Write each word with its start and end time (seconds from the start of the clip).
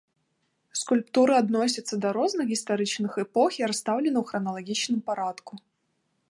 Скульптуры 0.79 1.33
адносяцца 1.41 1.95
да 2.05 2.09
розных 2.17 2.45
гістарычных 2.53 3.11
эпох 3.25 3.49
і 3.61 3.69
расстаўлены 3.73 4.17
ў 4.19 4.25
храналагічным 4.31 4.99
парадку. 5.13 5.53